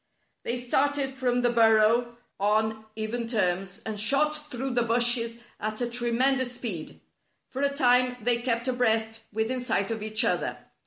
They 0.41 0.57
started 0.57 1.11
from 1.11 1.41
the 1.43 1.51
burrow 1.51 2.17
on 2.39 2.85
even 2.95 3.27
terms, 3.27 3.83
and 3.85 3.99
shot 3.99 4.49
through 4.49 4.71
the 4.71 4.81
bushes 4.81 5.37
at 5.59 5.79
a 5.79 5.85
tremen 5.87 6.39
dous 6.39 6.53
speed. 6.53 6.99
For 7.49 7.61
a 7.61 7.69
time 7.71 8.17
they 8.19 8.41
kept 8.41 8.67
abreast 8.67 9.19
within 9.31 9.59
sight 9.61 9.91
of 9.91 10.01
each 10.01 10.25
other. 10.25 10.57